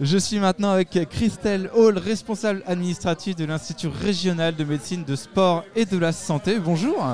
[0.00, 5.64] Je suis maintenant avec Christelle Hall, responsable administrative de l'Institut régional de médecine de sport
[5.76, 6.58] et de la santé.
[6.58, 7.06] Bonjour.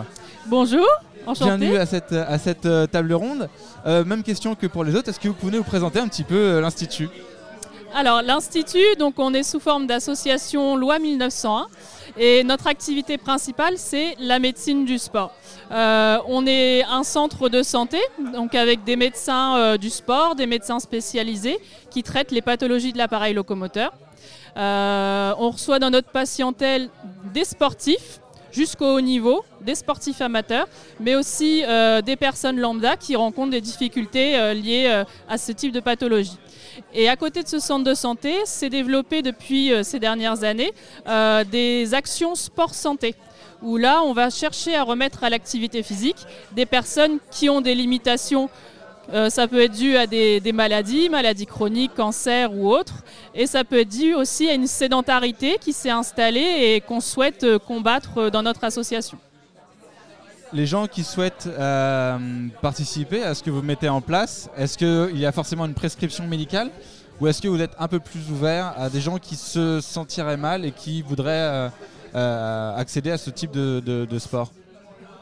[0.47, 0.87] Bonjour.
[1.35, 3.51] Bienvenue à cette, à cette euh, table ronde.
[3.87, 5.11] Euh, même question que pour les autres.
[5.11, 7.11] Est-ce que vous pouvez vous présenter un petit peu euh, l'Institut?
[7.95, 11.67] Alors, l'Institut, donc on est sous forme d'association loi 1901
[12.19, 15.33] et notre activité principale, c'est la médecine du sport.
[15.71, 17.99] on est un centre de santé,
[18.33, 21.59] donc avec des médecins du sport, des médecins spécialisés
[21.91, 23.93] qui traitent les pathologies de l'appareil locomoteur.
[24.57, 26.91] on reçoit dans notre patientèle
[27.33, 28.21] des sportifs
[28.59, 30.67] jusqu'au haut niveau, des sportifs amateurs,
[30.99, 35.53] mais aussi euh, des personnes lambda qui rencontrent des difficultés euh, liées euh, à ce
[35.53, 36.39] type de pathologie.
[36.93, 40.73] Et à côté de ce centre de santé, s'est développé depuis ces dernières années
[41.51, 43.17] des actions sport-santé
[43.63, 47.75] où là, on va chercher à remettre à l'activité physique des personnes qui ont des
[47.75, 48.49] limitations
[49.11, 53.05] euh, ça peut être dû à des, maladies, maladies chroniques, cancer ou autres.
[53.35, 57.45] Et ça peut être dû aussi à une sédentarité qui s'est installée et qu'on souhaite
[57.45, 59.19] euh, combattre euh, dans notre association.
[60.53, 61.47] Les gens qui souhaitent
[62.63, 66.27] participer à ce que vous mettez en place, est-ce qu'il y a forcément une prescription
[66.27, 66.71] médicale
[67.21, 70.39] ou est-ce que vous êtes un peu plus ouvert à des gens qui se sentiraient
[70.39, 71.71] mal et qui voudraient
[72.15, 74.51] accéder à ce type de sport?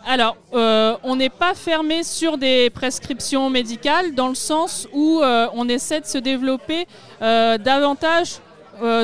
[0.08, 5.48] Alors, euh, on n'est pas fermé sur des prescriptions médicales dans le sens où euh,
[5.52, 6.86] on essaie de se développer
[7.22, 8.36] euh, davantage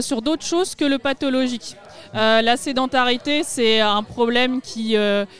[0.03, 1.77] sur d'autres choses que le pathologique.
[2.13, 4.97] la sédentarité, c'est un problème qui,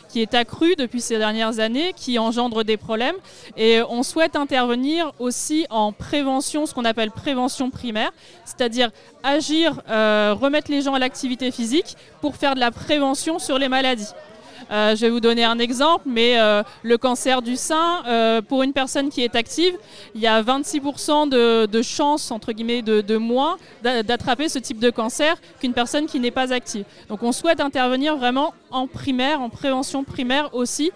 [0.09, 3.17] qui est accru depuis ces dernières années, qui engendre des problèmes.
[3.59, 8.11] Et on souhaite intervenir aussi en prévention, ce qu'on appelle prévention primaire,
[8.47, 8.91] c'est-à-dire
[9.23, 14.15] agir, remettre les gens à l'activité physique pour faire de la prévention sur les maladies.
[14.71, 18.63] Euh, je vais vous donner un exemple, mais euh, le cancer du sein, euh, pour
[18.63, 19.75] une personne qui est active,
[20.15, 24.79] il y a 26% de, de chances, entre guillemets, de, de moins d'attraper ce type
[24.79, 26.85] de cancer qu'une personne qui n'est pas active.
[27.09, 30.91] Donc on souhaite intervenir vraiment en primaire, en prévention primaire aussi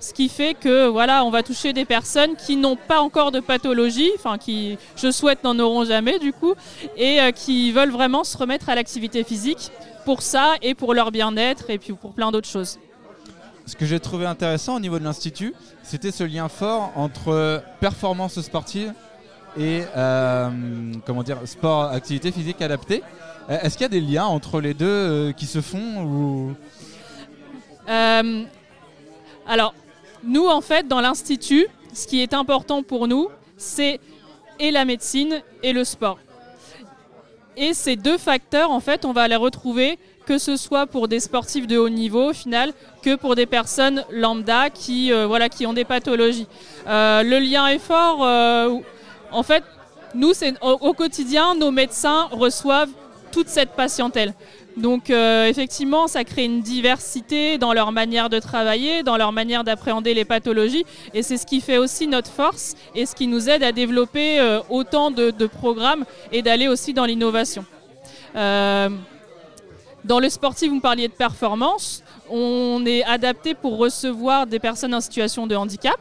[0.00, 3.38] ce qui fait que voilà, on va toucher des personnes qui n'ont pas encore de
[3.38, 6.54] pathologie, enfin qui, je souhaite, n'en auront jamais du coup,
[6.96, 9.70] et qui veulent vraiment se remettre à l'activité physique
[10.04, 12.78] pour ça et pour leur bien-être et puis pour plein d'autres choses
[13.66, 18.40] ce que j'ai trouvé intéressant au niveau de l'Institut, c'était ce lien fort entre performance
[18.40, 18.92] sportive
[19.56, 20.50] et euh,
[21.06, 23.02] comment dire, sport, activité physique adaptée.
[23.50, 26.54] Euh, est-ce qu'il y a des liens entre les deux euh, qui se font ou...
[29.46, 29.74] alors,
[30.24, 34.00] nous, en fait, dans l'Institut, ce qui est important pour nous, c'est
[34.58, 36.18] et la médecine et le sport.
[37.56, 39.98] Et ces deux facteurs, en fait, on va les retrouver
[40.32, 42.72] que ce soit pour des sportifs de haut niveau au final,
[43.02, 46.46] que pour des personnes lambda qui, euh, voilà, qui ont des pathologies.
[46.86, 48.20] Euh, le lien est fort.
[48.22, 48.78] Euh,
[49.30, 49.62] en fait,
[50.14, 50.32] nous,
[50.62, 52.88] au, au, quotidien, nos médecins reçoivent
[53.30, 54.32] toute cette patientèle.
[54.78, 60.14] Donc effectivement, ça crée une diversité dans leur manière de travailler, dans leur manière d'appréhender
[60.14, 63.62] les pathologies, et c'est ce qui fait aussi notre force et ce qui nous aide
[63.62, 67.66] à développer autant de, programmes et d'aller aussi dans l'innovation.
[70.04, 72.02] Dans le sportif, vous me parliez de performance.
[72.28, 75.96] On est adapté pour recevoir des personnes en situation de handicap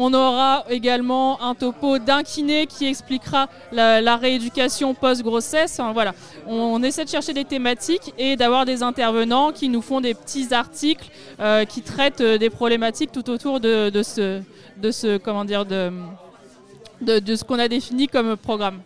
[0.00, 5.80] On aura également un topo d'un kiné qui expliquera la, rééducation post-grossesse.
[5.92, 6.14] voilà.
[6.46, 10.54] On, essaie de chercher des thématiques et d'avoir des intervenants qui nous font des petits
[10.54, 11.10] articles
[11.40, 14.40] euh, qui traitent des problématiques tout autour de, ce,
[14.76, 15.90] de ce, comment dire, de
[17.00, 18.80] ce qu'on a défini comme programme.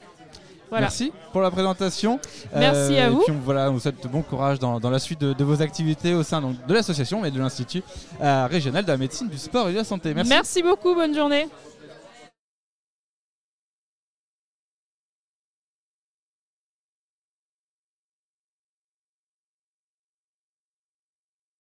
[0.81, 2.19] Merci pour la présentation.
[2.55, 3.23] Merci à euh, vous.
[3.23, 6.23] Et puis voilà, on vous souhaite bon courage dans, la suite de, vos activités au
[6.23, 7.83] sein de l'association et de l'Institut
[8.21, 10.15] euh, régional de la médecine, du sport et de la santé.
[10.15, 10.31] Merci.
[10.31, 11.49] Merci beaucoup, bonne journée.